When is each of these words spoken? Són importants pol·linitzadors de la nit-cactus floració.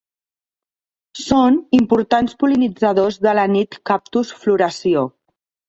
Són 1.23 1.59
importants 1.81 2.35
pol·linitzadors 2.45 3.21
de 3.29 3.37
la 3.43 3.47
nit-cactus 3.55 4.35
floració. 4.43 5.09